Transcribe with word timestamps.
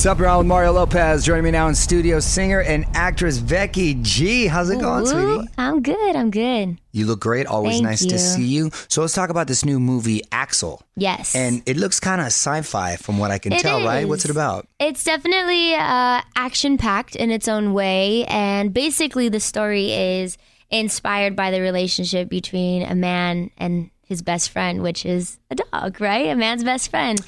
What's 0.00 0.06
up? 0.06 0.38
With 0.38 0.46
Mario 0.46 0.72
Lopez 0.72 1.26
joining 1.26 1.44
me 1.44 1.50
now 1.50 1.68
in 1.68 1.74
studio, 1.74 2.20
singer 2.20 2.62
and 2.62 2.86
actress 2.94 3.38
Becky 3.38 3.98
G. 4.00 4.46
How's 4.46 4.70
it 4.70 4.80
going, 4.80 5.04
sweetie? 5.04 5.46
I'm 5.58 5.82
good. 5.82 6.16
I'm 6.16 6.30
good. 6.30 6.78
You 6.92 7.04
look 7.04 7.20
great. 7.20 7.46
Always 7.46 7.74
Thank 7.74 7.84
nice 7.84 8.06
to 8.06 8.18
see 8.18 8.46
you. 8.46 8.70
So 8.88 9.02
let's 9.02 9.12
talk 9.12 9.28
about 9.28 9.46
this 9.46 9.62
new 9.62 9.78
movie, 9.78 10.22
Axel. 10.32 10.80
Yes. 10.96 11.34
And 11.36 11.62
it 11.66 11.76
looks 11.76 12.00
kind 12.00 12.22
of 12.22 12.28
sci-fi 12.28 12.96
from 12.96 13.18
what 13.18 13.30
I 13.30 13.36
can 13.36 13.52
It 13.52 13.60
tell, 13.60 13.84
right? 13.84 14.08
What's 14.08 14.24
it 14.24 14.30
about? 14.30 14.66
It's 14.78 15.04
definitely 15.04 15.74
uh, 15.74 16.22
action 16.34 16.78
packed 16.78 17.14
in 17.14 17.30
its 17.30 17.46
own 17.46 17.74
way. 17.74 18.24
And 18.24 18.72
basically, 18.72 19.28
the 19.28 19.38
story 19.38 19.92
is 19.92 20.38
inspired 20.70 21.36
by 21.36 21.50
the 21.50 21.60
relationship 21.60 22.30
between 22.30 22.84
a 22.84 22.94
man 22.94 23.50
and 23.58 23.90
his 24.02 24.22
best 24.22 24.48
friend, 24.48 24.82
which 24.82 25.04
is 25.04 25.38
a 25.50 25.56
dog, 25.56 26.00
right? 26.00 26.28
A 26.28 26.34
man's 26.34 26.64
best 26.64 26.90
friend. 26.90 27.20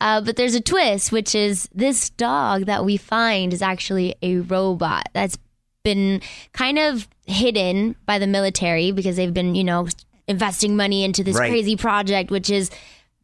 Uh, 0.00 0.20
but 0.20 0.36
there's 0.36 0.54
a 0.54 0.60
twist, 0.60 1.12
which 1.12 1.34
is 1.34 1.68
this 1.74 2.10
dog 2.10 2.64
that 2.66 2.84
we 2.84 2.96
find 2.96 3.52
is 3.52 3.62
actually 3.62 4.14
a 4.22 4.36
robot 4.38 5.08
that's 5.12 5.36
been 5.82 6.20
kind 6.52 6.78
of 6.78 7.08
hidden 7.26 7.96
by 8.06 8.18
the 8.18 8.26
military 8.26 8.92
because 8.92 9.16
they've 9.16 9.34
been, 9.34 9.54
you 9.54 9.64
know, 9.64 9.86
investing 10.28 10.76
money 10.76 11.04
into 11.04 11.22
this 11.24 11.36
Right. 11.36 11.50
crazy 11.50 11.76
project, 11.76 12.30
which 12.30 12.50
is 12.50 12.70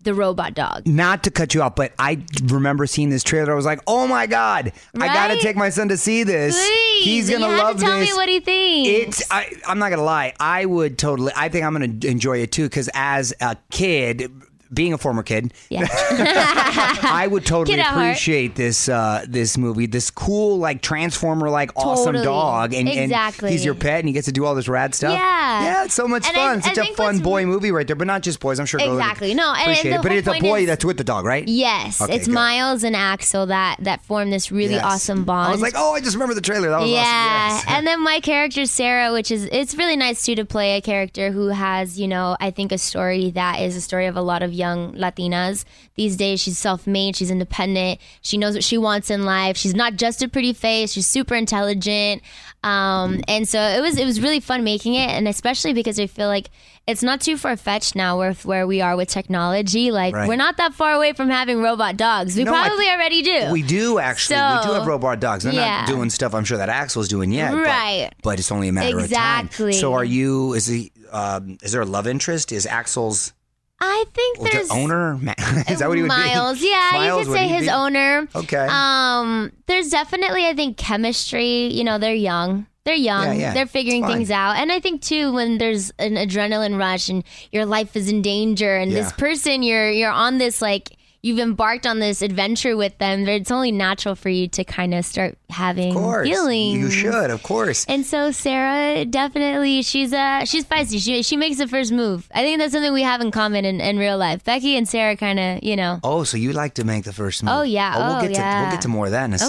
the 0.02 0.14
robot 0.14 0.54
dog. 0.54 0.86
Not 0.86 1.24
to 1.24 1.30
cut 1.30 1.52
you 1.54 1.62
off, 1.62 1.74
but 1.74 1.92
I 1.98 2.18
remember 2.44 2.86
seeing 2.86 3.08
this 3.10 3.24
trailer. 3.24 3.52
I 3.52 3.56
was 3.56 3.64
like, 3.64 3.80
"Oh 3.88 4.06
my 4.06 4.26
god, 4.26 4.72
I 5.00 5.06
got 5.08 5.28
to 5.28 5.38
take 5.40 5.56
my 5.56 5.68
son 5.68 5.88
to 5.88 5.96
see 5.96 6.22
this. 6.22 6.54
Please, 6.56 7.04
He's 7.04 7.30
gonna 7.30 7.48
you 7.48 7.56
love 7.58 7.76
to 7.78 7.82
tell 7.84 7.98
this." 7.98 8.10
me 8.10 8.14
what 8.14 8.28
he 8.28 8.38
thinks. 8.38 9.20
It's. 9.20 9.30
I, 9.32 9.50
I'm 9.66 9.78
not 9.80 9.90
gonna 9.90 10.04
lie. 10.04 10.32
I 10.38 10.64
would 10.64 10.96
totally. 10.96 11.32
I 11.34 11.48
think 11.48 11.64
I'm 11.64 11.72
gonna 11.72 11.86
enjoy 12.08 12.38
it 12.38 12.52
too 12.52 12.64
because 12.64 12.88
as 12.94 13.34
a 13.40 13.56
kid, 13.72 14.30
being 14.72 14.92
a 14.92 14.98
former 14.98 15.22
kid, 15.22 15.52
yeah. 15.68 15.86
I 15.90 17.26
would 17.30 17.44
totally 17.46 17.76
Kid 17.76 17.80
at 17.80 17.86
heart. 17.86 18.06
appreciate 18.06 18.54
this 18.54 18.88
uh, 18.88 19.24
this 19.28 19.56
movie. 19.58 19.86
This 19.86 20.10
cool 20.10 20.58
like 20.58 20.82
transformer 20.82 21.50
like 21.50 21.70
awesome 21.76 22.06
Totally. 22.14 22.24
dog, 22.24 22.74
and, 22.74 22.88
Exactly. 22.88 23.48
and 23.48 23.52
he's 23.52 23.64
your 23.64 23.74
pet, 23.74 24.00
and 24.00 24.08
he 24.08 24.12
gets 24.12 24.26
to 24.26 24.32
do 24.32 24.44
all 24.44 24.54
this 24.54 24.68
rad 24.68 24.94
stuff. 24.94 25.12
Yeah. 25.12 25.62
yeah, 25.64 25.84
it's 25.84 25.94
so 25.94 26.06
much 26.08 26.26
And 26.26 26.36
I- 26.36 26.40
fun. 26.40 26.58
I 26.58 26.60
Such 26.60 26.78
a 26.78 26.80
think 26.82 26.96
fun 26.96 27.06
what's 27.16 27.20
boy 27.20 27.46
movie 27.46 27.70
right 27.70 27.86
there, 27.86 27.96
but 27.96 28.06
not 28.06 28.22
just 28.22 28.40
boys. 28.40 28.58
I'm 28.60 28.66
sure 28.66 28.78
girls 28.78 28.90
would 28.92 28.98
Exactly. 29.00 29.34
No, 29.34 29.50
and- 29.52 29.58
and 29.58 29.70
appreciate 29.72 29.90
the 29.90 29.96
it. 29.96 30.02
But 30.02 30.08
whole 30.10 30.18
it's 30.18 30.28
a 30.28 30.30
point 30.32 30.42
boy 30.42 30.60
is- 30.62 30.66
that's 30.66 30.84
with 30.84 30.96
the 30.98 31.04
dog, 31.04 31.24
right? 31.24 31.46
Yes, 31.46 32.00
Okay, 32.00 32.16
it's 32.16 32.26
good. 32.26 32.34
Miles 32.34 32.82
and 32.84 32.96
Axel 32.96 33.46
that 33.46 33.76
that 33.80 34.04
form 34.04 34.30
this 34.30 34.50
really 34.52 34.74
Yes. 34.74 34.84
awesome 34.84 35.24
bond. 35.24 35.48
I 35.48 35.52
was 35.52 35.62
like, 35.62 35.74
oh, 35.76 35.94
I 35.94 36.00
just 36.00 36.14
remember 36.14 36.34
the 36.34 36.40
trailer. 36.40 36.70
That 36.70 36.80
was 36.80 36.90
yeah, 36.90 37.48
awesome. 37.50 37.56
Yes. 37.56 37.64
and 37.78 37.86
then 37.86 38.02
my 38.02 38.20
character 38.20 38.66
Sarah, 38.66 39.12
which 39.12 39.30
is 39.30 39.44
it's 39.52 39.74
really 39.74 39.96
nice 39.96 40.24
too 40.24 40.34
to 40.34 40.44
play 40.44 40.76
a 40.76 40.80
character 40.80 41.30
who 41.30 41.48
has 41.48 41.98
you 41.98 42.08
know 42.08 42.36
I 42.40 42.50
think 42.50 42.72
a 42.72 42.78
story 42.78 43.30
that 43.30 43.60
is 43.60 43.76
a 43.76 43.80
story 43.80 44.06
of 44.06 44.16
a 44.16 44.22
lot 44.22 44.42
of 44.42 44.52
young 44.56 44.94
Latinas 44.94 45.64
these 45.94 46.16
days. 46.16 46.40
She's 46.40 46.58
self-made, 46.58 47.14
she's 47.16 47.30
independent, 47.30 48.00
she 48.22 48.36
knows 48.38 48.54
what 48.54 48.64
she 48.64 48.78
wants 48.78 49.10
in 49.10 49.24
life. 49.24 49.56
She's 49.56 49.74
not 49.74 49.96
just 49.96 50.22
a 50.22 50.28
pretty 50.28 50.52
face; 50.52 50.92
she's 50.92 51.06
super 51.06 51.34
intelligent. 51.34 52.22
Um, 52.64 53.20
and 53.28 53.48
so 53.48 53.60
it 53.60 53.80
was 53.80 53.96
it 53.98 54.04
was 54.04 54.20
really 54.20 54.40
fun 54.40 54.64
making 54.64 54.94
it, 54.94 55.10
and 55.10 55.28
especially 55.28 55.72
because 55.72 56.00
I 56.00 56.06
feel 56.08 56.26
like 56.26 56.50
it's 56.86 57.02
not 57.02 57.20
too 57.20 57.36
far 57.36 57.56
fetched 57.56 57.94
now 57.94 58.18
where 58.18 58.32
where 58.32 58.66
we 58.66 58.80
are 58.80 58.96
with 58.96 59.08
technology. 59.08 59.92
Like 59.92 60.14
Right. 60.14 60.28
we're 60.28 60.36
not 60.36 60.56
that 60.56 60.74
far 60.74 60.92
away 60.92 61.12
from 61.12 61.28
having 61.30 61.60
robot 61.62 61.96
dogs. 61.96 62.36
We 62.36 62.44
No, 62.44 62.54
I- 62.54 62.66
probably 62.66 62.88
already 62.88 63.22
do. 63.22 63.50
We 63.52 63.62
do 63.62 63.98
actually. 63.98 64.36
we 64.36 64.62
do 64.66 64.72
have 64.72 64.86
robot 64.86 65.20
dogs. 65.20 65.44
They're 65.44 65.52
Yeah. 65.52 65.80
not 65.80 65.88
doing 65.88 66.10
stuff 66.10 66.34
I'm 66.34 66.44
sure 66.44 66.58
that 66.58 66.68
Axel's 66.68 67.08
doing 67.08 67.30
yet. 67.32 67.52
but- 67.52 67.58
Right. 67.62 68.10
But, 68.22 68.38
it's 68.38 68.50
only 68.50 68.68
a 68.68 68.72
matter 68.72 68.98
of 68.98 69.10
time. 69.10 69.46
Exactly. 69.46 69.72
So 69.74 69.92
are 69.94 70.04
you? 70.04 70.54
Is 70.54 70.66
he? 70.66 70.90
Um, 71.12 71.58
is 71.62 71.70
there 71.72 71.82
a 71.82 71.86
love 71.86 72.06
interest? 72.08 72.50
Is 72.52 72.66
Axel's 72.66 73.32
I 73.80 74.04
think 74.14 74.38
the 74.38 74.48
there's 74.52 74.70
owner? 74.70 75.14
Is 75.68 75.80
that 75.80 75.88
what 75.88 75.96
he 75.96 76.02
would 76.02 76.08
Miles, 76.08 76.60
be? 76.60 76.70
yeah, 76.70 76.90
Miles, 76.92 77.26
you 77.26 77.32
could 77.32 77.38
say 77.38 77.48
his 77.48 77.64
be? 77.64 77.70
owner. 77.70 78.26
Okay. 78.34 78.66
Um, 78.70 79.52
there's 79.66 79.90
definitely, 79.90 80.46
I 80.46 80.54
think, 80.54 80.76
chemistry. 80.76 81.66
You 81.66 81.84
know, 81.84 81.98
they're 81.98 82.14
young. 82.14 82.66
They're 82.84 82.94
young. 82.94 83.26
Yeah, 83.26 83.32
yeah. 83.32 83.54
They're 83.54 83.66
figuring 83.66 84.06
things 84.06 84.30
out. 84.30 84.56
And 84.56 84.70
I 84.70 84.78
think 84.80 85.02
too, 85.02 85.32
when 85.32 85.58
there's 85.58 85.90
an 85.98 86.14
adrenaline 86.14 86.78
rush 86.78 87.08
and 87.08 87.24
your 87.50 87.66
life 87.66 87.96
is 87.96 88.08
in 88.08 88.22
danger, 88.22 88.76
and 88.76 88.92
this 88.92 89.12
person, 89.12 89.62
you're 89.62 89.90
you're 89.90 90.10
on 90.10 90.38
this 90.38 90.62
like 90.62 90.96
you've 91.22 91.38
embarked 91.38 91.86
on 91.86 91.98
this 91.98 92.22
adventure 92.22 92.76
with 92.76 92.96
them. 92.98 93.26
It's 93.28 93.50
only 93.50 93.72
natural 93.72 94.14
for 94.14 94.28
you 94.28 94.48
to 94.48 94.64
kind 94.64 94.94
of 94.94 95.04
start 95.04 95.36
having 95.50 95.96
Of 95.96 96.22
feelings. 96.24 96.78
You 96.78 96.90
should, 96.90 97.30
of 97.30 97.42
course. 97.42 97.84
And 97.88 98.04
so 98.06 98.30
Sarah 98.30 99.04
definitely 99.04 99.82
she's 99.82 100.12
uh 100.12 100.44
she's 100.44 100.64
feisty. 100.64 101.02
She 101.02 101.22
she 101.22 101.36
makes 101.36 101.58
the 101.58 101.66
first 101.68 101.92
move. 101.92 102.28
I 102.34 102.42
think 102.42 102.58
that's 102.58 102.72
something 102.72 102.92
we 102.92 103.02
have 103.02 103.20
in 103.20 103.30
common 103.30 103.64
in, 103.64 103.80
in 103.80 103.98
real 103.98 104.18
life. 104.18 104.44
Becky 104.44 104.76
and 104.76 104.88
Sarah 104.88 105.16
kind 105.16 105.38
of 105.40 105.62
you 105.62 105.76
know. 105.76 106.00
Oh, 106.04 106.24
so 106.24 106.36
you 106.36 106.52
like 106.52 106.74
to 106.74 106.84
make 106.84 107.04
the 107.04 107.12
first 107.12 107.42
move? 107.42 107.52
Oh, 107.54 107.62
yeah. 107.62 107.96
we'll 107.96 108.16
Oh, 108.18 108.20
get 108.22 108.34
to 108.34 108.40
yeah. 108.40 108.62
we'll 108.62 108.70
get 108.72 108.82
to 108.82 108.88
more 108.88 109.06
of 109.06 109.12
that 109.12 109.24
in 109.24 109.32
a 109.32 109.36
Okay. 109.36 109.46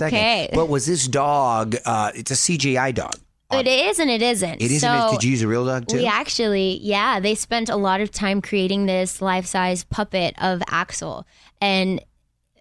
second. 0.49 0.55
But 0.55 0.69
was 0.69 0.85
this 0.85 1.07
dog? 1.07 1.75
Uh, 1.85 2.11
it's 2.15 2.31
a 2.31 2.35
CGI 2.35 2.93
dog. 2.93 3.15
But 3.49 3.65
it 3.65 3.85
is 3.85 3.99
and 3.99 4.09
it 4.09 4.21
isn't. 4.21 4.61
It 4.61 4.71
isn't. 4.71 4.79
So 4.79 5.11
Did 5.11 5.23
you 5.23 5.31
use 5.31 5.41
a 5.41 5.47
real 5.47 5.65
dog 5.65 5.87
too? 5.87 5.97
we 5.97 6.05
actually, 6.05 6.79
yeah, 6.81 7.19
they 7.19 7.33
spent 7.33 7.69
a 7.69 7.77
lot 7.77 8.01
of 8.01 8.11
time 8.11 8.41
creating 8.41 8.87
this 8.87 9.21
life-size 9.21 9.85
puppet 9.85 10.35
of 10.41 10.61
Axel, 10.69 11.25
and 11.61 12.03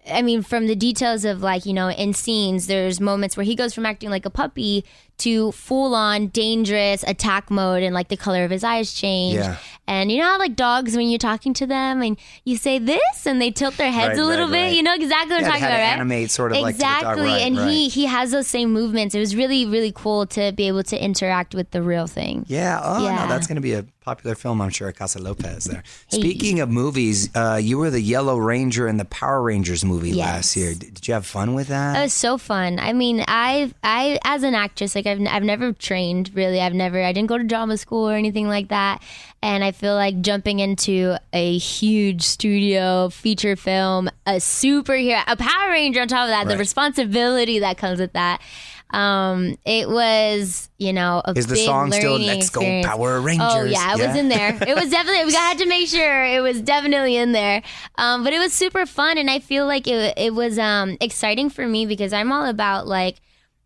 I 0.09 0.21
mean, 0.21 0.41
from 0.41 0.67
the 0.67 0.75
details 0.75 1.25
of 1.25 1.41
like, 1.41 1.65
you 1.65 1.73
know, 1.73 1.89
in 1.89 2.13
scenes, 2.13 2.67
there's 2.67 3.01
moments 3.01 3.35
where 3.35 3.43
he 3.43 3.55
goes 3.55 3.73
from 3.73 3.85
acting 3.85 4.09
like 4.09 4.25
a 4.25 4.29
puppy 4.29 4.85
to 5.19 5.51
full 5.53 5.95
on 5.95 6.27
dangerous 6.27 7.03
attack 7.07 7.49
mode 7.49 7.83
and 7.83 7.93
like 7.93 8.07
the 8.09 8.17
color 8.17 8.43
of 8.43 8.51
his 8.51 8.63
eyes 8.63 8.93
change. 8.93 9.35
Yeah. 9.35 9.57
And 9.89 10.11
you 10.11 10.17
know 10.17 10.25
how 10.25 10.37
like 10.37 10.55
dogs, 10.57 10.97
when 10.97 11.07
you're 11.07 11.17
talking 11.17 11.53
to 11.55 11.65
them 11.65 12.01
and 12.01 12.17
you 12.43 12.57
say 12.57 12.77
this 12.77 13.25
and 13.25 13.41
they 13.41 13.51
tilt 13.51 13.77
their 13.77 13.89
heads 13.91 14.17
Right, 14.17 14.19
a 14.19 14.25
little 14.25 14.45
right, 14.47 14.51
bit, 14.51 14.61
right. 14.63 14.73
you 14.75 14.83
know 14.83 14.93
exactly 14.93 15.31
what 15.35 15.41
Yeah, 15.41 15.47
I'm 15.47 15.51
talking 15.53 15.65
about, 15.65 15.73
right? 15.77 15.93
animate 15.93 16.29
sort 16.29 16.51
of 16.51 16.57
like 16.59 16.75
to 16.75 16.79
the 16.79 16.83
dog, 16.83 16.97
exactly. 16.97 17.23
right, 17.25 17.41
and 17.41 17.57
he 17.69 17.87
he 17.89 18.05
has 18.05 18.31
those 18.31 18.47
same 18.47 18.73
movements. 18.73 19.15
It 19.15 19.19
was 19.19 19.33
really 19.35 19.65
really 19.65 19.93
cool 19.95 20.25
to 20.27 20.51
be 20.51 20.67
able 20.67 20.83
to 20.83 21.01
interact 21.01 21.55
with 21.55 21.71
the 21.71 21.81
real 21.81 22.05
thing. 22.05 22.45
Yeah. 22.47 22.79
Oh 22.83 23.03
Yeah. 23.05 23.15
no, 23.15 23.27
that's 23.29 23.47
going 23.47 23.55
to 23.55 23.61
be 23.61 23.73
a 23.73 23.85
popular 24.01 24.35
film, 24.35 24.61
I'm 24.61 24.69
sure. 24.69 24.87
at 24.89 24.95
Casa 24.97 25.19
Lopez 25.19 25.65
there. 25.65 25.83
Speaking 26.09 26.59
of 26.61 26.69
movies, 26.69 27.29
uh, 27.35 27.59
you 27.61 27.77
were 27.77 27.89
the 27.89 27.99
Yellow 28.01 28.37
Ranger 28.37 28.87
in 28.87 28.95
the 28.97 29.03
Power 29.05 29.41
Rangers 29.41 29.83
movie 29.83 30.11
Yes. 30.11 30.17
last 30.25 30.55
year. 30.57 30.73
Did, 30.73 30.93
did 30.93 31.07
you 31.07 31.13
have 31.13 31.25
fun 31.25 31.53
with 31.55 31.67
that? 31.67 31.97
It 31.97 32.01
was 32.03 32.13
so 32.13 32.37
fun. 32.37 32.77
I 32.79 32.91
mean, 32.93 33.23
I 33.27 33.71
I 33.83 34.19
as 34.23 34.43
an 34.43 34.53
actress, 34.55 34.95
like 34.95 35.05
I've 35.07 35.21
I've 35.27 35.43
never 35.43 35.73
trained 35.73 36.31
really. 36.33 36.59
I've 36.61 36.73
never 36.73 37.03
I 37.03 37.11
didn't 37.13 37.29
go 37.29 37.37
to 37.37 37.43
drama 37.43 37.77
school 37.77 38.09
or 38.09 38.13
anything 38.15 38.47
like 38.47 38.67
that. 38.69 39.01
And 39.41 39.63
I 39.63 39.71
feel 39.71 39.93
like 39.93 40.21
jumping 40.21 40.59
into 40.59 41.15
a 41.31 41.57
huge 41.57 42.23
studio 42.23 43.09
feature 43.09 43.55
film, 43.55 44.09
a 44.25 44.33
superhero, 44.37 45.23
a 45.27 45.35
Power 45.37 45.69
Ranger 45.69 46.01
on 46.01 46.07
top 46.07 46.23
of 46.25 46.29
that, 46.29 46.47
the 46.47 46.57
responsibility 46.57 47.59
that 47.59 47.77
comes 47.77 47.99
with 47.99 48.13
that. 48.13 48.41
Um, 48.89 49.57
it 49.65 49.89
was 49.89 50.69
you 50.77 50.93
know 50.93 51.21
a 51.25 51.33
Is 51.37 51.47
the 51.47 51.57
song 51.57 51.91
still 51.91 52.17
"Let's 52.17 52.49
Go 52.49 52.61
experience. 52.61 52.87
Power 52.87 53.19
Rangers"? 53.19 53.47
Oh 53.51 53.63
yeah, 53.63 53.89
it 53.93 53.97
was 53.97 54.15
Yeah? 54.15 54.17
in 54.17 54.29
there. 54.29 54.57
It 54.65 54.75
was 54.75 54.89
definitely 54.89 55.25
we 55.25 55.33
had 55.33 55.57
to 55.57 55.65
make 55.67 55.89
sure 55.89 56.25
it 56.25 56.39
was 56.41 56.61
definitely 56.61 57.17
in 57.17 57.33
there. 57.33 57.63
Um, 57.97 58.23
but 58.23 58.31
it 58.31 58.39
was 58.39 58.53
super 58.53 58.85
fun, 58.85 59.17
and 59.17 59.29
I 59.29 59.39
feel 59.39 59.65
like 59.67 59.87
it 59.87 60.13
it 60.17 60.33
was 60.33 60.57
um, 60.57 60.95
exciting 61.01 61.49
for 61.49 61.67
me 61.67 61.85
because 61.85 62.13
I'm 62.13 62.31
all 62.31 62.45
about 62.45 62.87
like 62.87 63.17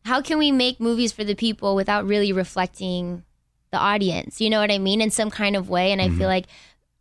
how 0.06 0.21
can 0.21 0.38
we 0.38 0.51
make 0.51 0.80
movies 0.80 1.12
for 1.12 1.24
the 1.24 1.36
people 1.36 1.75
without 1.75 2.06
really 2.06 2.31
reflecting 2.33 3.24
the 3.71 3.77
audience? 3.77 4.42
You 4.42 4.50
know 4.50 4.59
what 4.59 4.71
I 4.71 4.77
mean? 4.77 5.01
In 5.01 5.12
some 5.12 5.30
kind 5.30 5.56
of 5.56 5.69
way, 5.69 5.92
and 5.92 6.01
I 6.01 6.07
Mm-hmm. 6.07 6.18
feel 6.18 6.27
like 6.27 6.45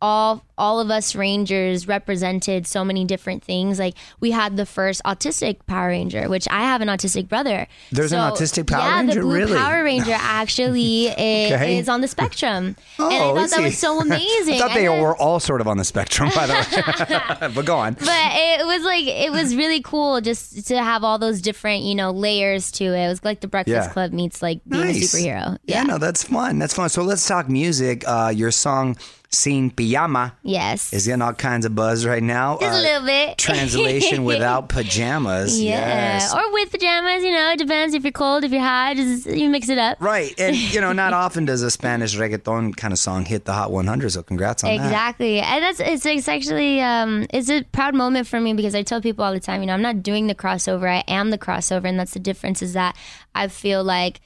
all 0.01 0.43
all 0.57 0.79
of 0.79 0.89
us 0.91 1.15
rangers 1.15 1.87
represented 1.87 2.67
so 2.67 2.83
many 2.83 3.03
different 3.05 3.43
things 3.43 3.79
like 3.79 3.95
we 4.19 4.31
had 4.31 4.57
the 4.57 4.65
first 4.65 5.01
autistic 5.05 5.57
power 5.67 5.87
ranger 5.89 6.27
which 6.29 6.47
i 6.49 6.61
have 6.61 6.81
an 6.81 6.87
autistic 6.87 7.27
brother 7.27 7.67
There's 7.91 8.11
an 8.11 8.19
autistic 8.19 8.67
Power 8.67 8.79
yeah, 8.81 8.97
Ranger? 8.99 9.13
the 9.15 9.21
blue 9.21 9.35
Really? 9.35 9.57
power 9.57 9.83
ranger 9.83 10.13
actually 10.19 11.09
i- 11.09 11.13
Okay. 11.53 11.77
is 11.77 11.89
on 11.89 12.01
the 12.01 12.07
spectrum 12.07 12.75
Oh, 12.99 13.09
and 13.11 13.15
i 13.15 13.19
thought 13.33 13.43
is 13.45 13.51
that 13.51 13.59
he? 13.59 13.65
was 13.65 13.77
so 13.77 13.99
amazing 14.01 14.55
I 14.55 14.59
thought 14.59 14.73
they 14.73 14.87
And 14.87 15.01
were 15.01 15.15
all 15.17 15.39
sort 15.39 15.61
of 15.61 15.67
on 15.67 15.77
the 15.77 15.83
spectrum, 15.85 16.29
by 16.35 16.47
the 16.47 16.53
way. 16.53 17.53
but 17.53 17.65
go 17.65 17.77
on. 17.77 17.93
but 17.93 18.09
it 18.09 18.65
was 18.65 18.83
like 18.83 19.05
it 19.07 19.31
was 19.31 19.55
really 19.55 19.81
cool 19.81 20.21
just 20.21 20.67
to 20.67 20.77
have 20.81 21.03
all 21.03 21.17
those 21.19 21.41
different 21.41 21.83
you 21.83 21.95
know 21.95 22.11
layers 22.11 22.71
to 22.73 22.85
it. 22.85 23.05
It 23.05 23.07
was 23.07 23.23
like 23.23 23.39
the 23.41 23.47
Breakfast 23.47 23.87
Yeah. 23.87 23.93
Club 23.93 24.11
meets 24.13 24.41
like 24.41 24.61
being 24.67 24.85
Nice. 24.85 25.13
a 25.13 25.17
superhero. 25.17 25.57
Yeah. 25.65 25.83
no, 25.83 25.97
that's 25.97 26.23
fun. 26.23 26.59
That's 26.59 26.73
fun. 26.73 26.89
So 26.89 27.03
let's 27.03 27.25
talk 27.27 27.49
music. 27.49 28.03
Uh, 28.07 28.31
your 28.35 28.51
song 28.51 28.97
"Sin 29.33 29.71
Pijama" 29.71 30.33
Yes. 30.43 30.91
is 30.91 31.05
getting 31.07 31.21
all 31.21 31.33
kinds 31.33 31.65
of 31.65 31.73
buzz 31.73 32.05
right 32.05 32.21
now. 32.21 32.57
Just 32.59 32.73
a 32.73 32.77
Uh, 32.77 32.81
little 32.81 33.05
bit. 33.07 33.37
Translation 33.37 34.23
without 34.31 34.67
pajamas. 34.69 35.61
Yeah. 35.61 35.77
Yes. 35.79 36.33
Or 36.33 36.51
with 36.51 36.69
pajamas, 36.71 37.23
you 37.23 37.31
know, 37.31 37.51
it 37.51 37.57
depends 37.59 37.93
if 37.93 38.03
you're 38.03 38.11
cold, 38.11 38.43
if 38.43 38.51
you're 38.51 38.61
hot, 38.61 38.97
just 38.97 39.25
you 39.27 39.49
mix 39.49 39.69
it 39.69 39.77
up. 39.77 39.97
Right. 40.01 40.37
And, 40.39 40.55
you 40.55 40.81
know, 40.81 40.91
not 40.91 41.13
often 41.25 41.45
does 41.45 41.61
a 41.61 41.71
Spanish 41.71 42.15
reggaeton 42.17 42.75
kind 42.75 42.91
of 42.91 42.99
song 42.99 43.23
hit 43.25 43.45
the 43.45 43.53
Hot 43.53 43.71
100. 43.71 44.11
So 44.11 44.21
congrats 44.23 44.63
on 44.63 44.75
that. 44.75 44.83
Exactly, 44.85 45.39
and 45.39 45.63
that's 45.63 45.79
it's, 45.79 46.05
it's 46.05 46.27
actually 46.27 46.81
um, 46.81 47.25
it's 47.33 47.49
a 47.49 47.63
proud 47.71 47.95
moment 47.95 48.27
for 48.27 48.39
me 48.41 48.53
because 48.53 48.75
I 48.75 48.83
tell 48.83 49.01
people 49.01 49.23
all 49.23 49.33
the 49.33 49.39
time, 49.39 49.61
you 49.61 49.67
know, 49.67 49.73
I'm 49.73 49.81
not 49.81 50.03
doing 50.03 50.27
the 50.27 50.35
crossover. 50.35 50.87
I 50.89 51.03
am 51.07 51.29
the 51.29 51.37
crossover, 51.37 51.85
and 51.85 51.97
that's 51.99 52.13
the 52.13 52.19
difference. 52.19 52.61
Is 52.61 52.73
that 52.73 52.95
I 53.33 53.47
feel 53.47 53.83
like 53.83 54.19